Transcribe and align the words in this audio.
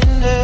pretenders 0.00 0.43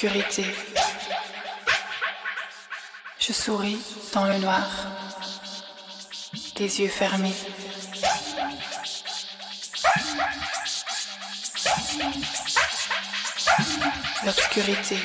Obscurité. 0.00 0.44
Je 3.18 3.32
souris 3.32 3.80
dans 4.14 4.26
le 4.26 4.38
noir, 4.38 4.64
les 6.56 6.80
yeux 6.82 6.86
fermés. 6.88 7.34
L'obscurité. 14.24 14.98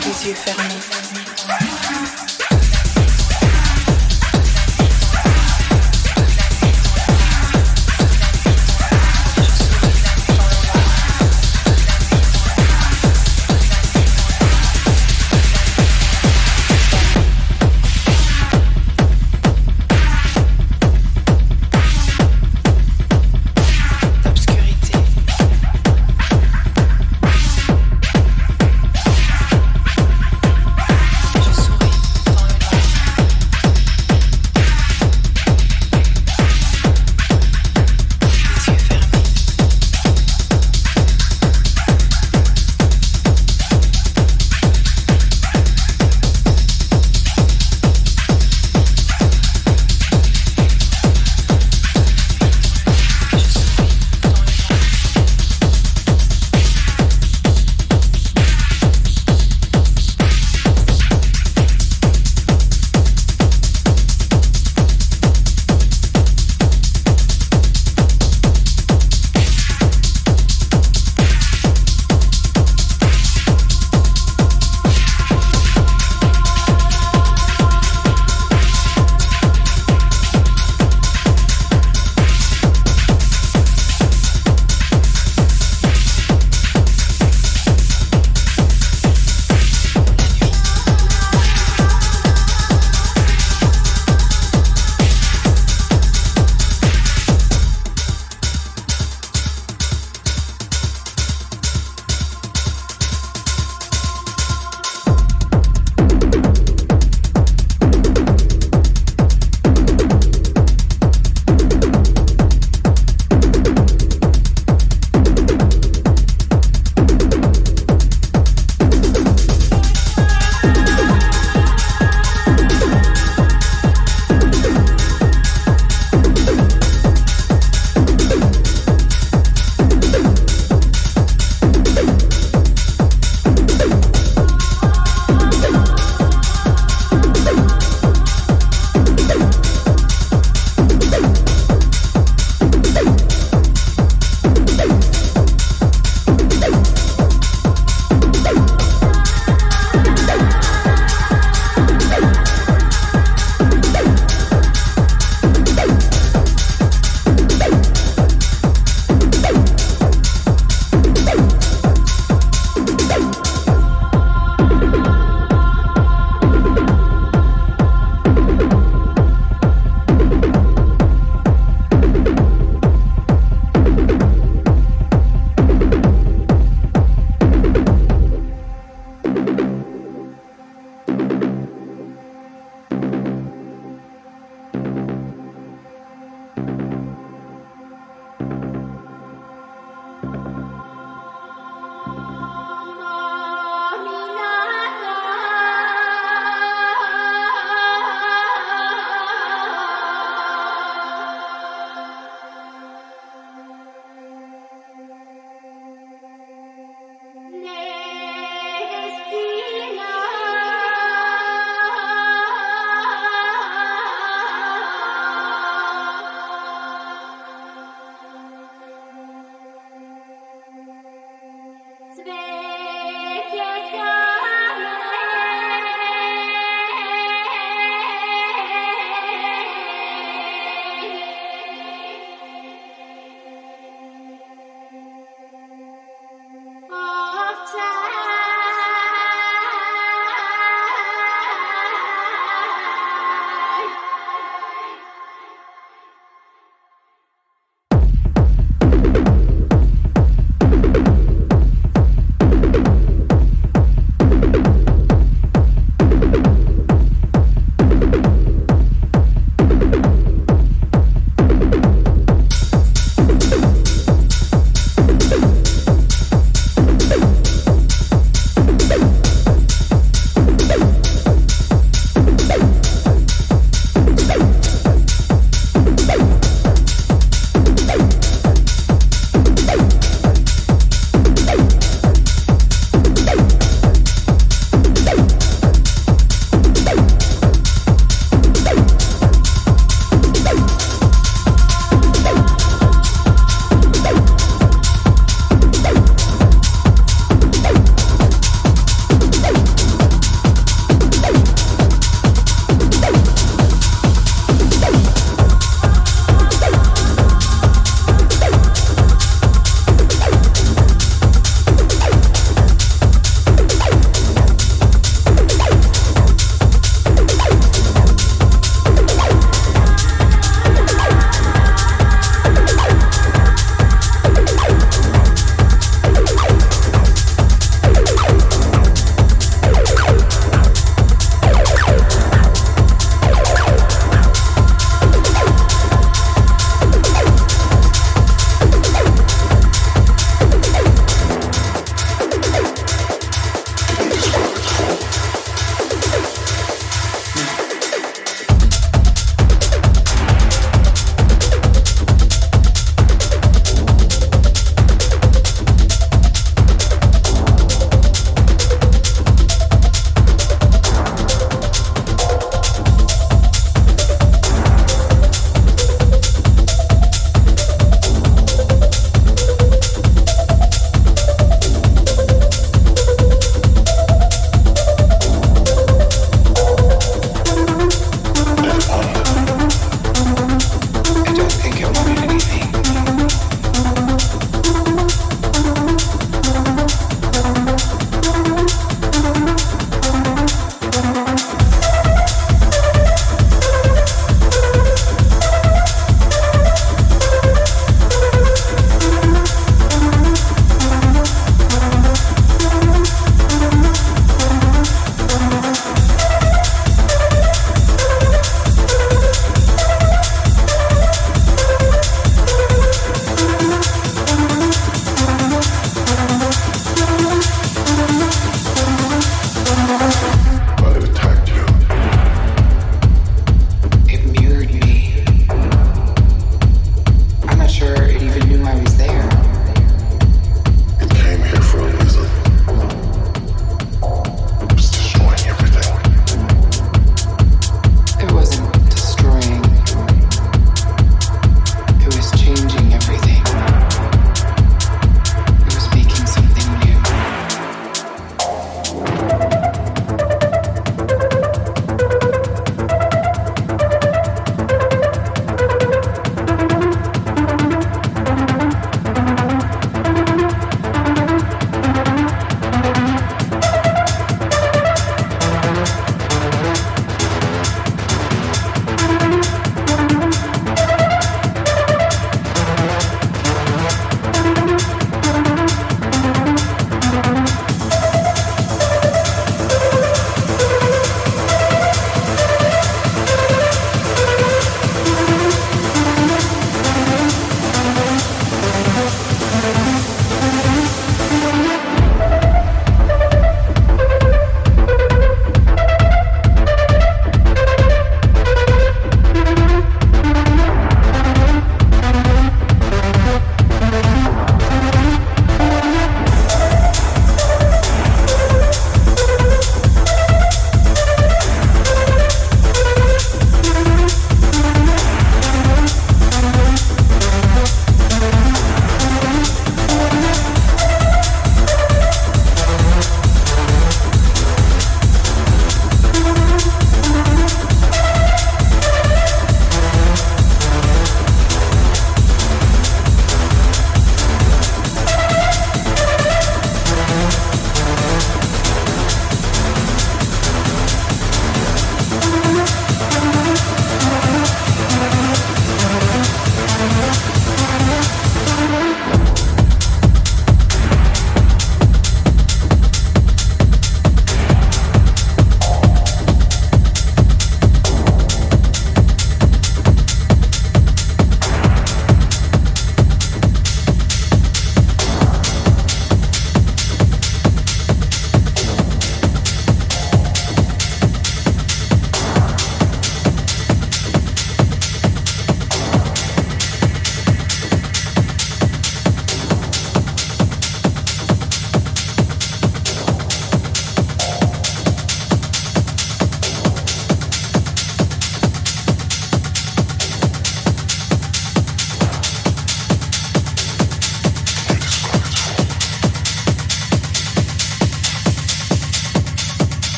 Les 0.00 0.28
yeux 0.28 0.34
fermés. 0.34 1.31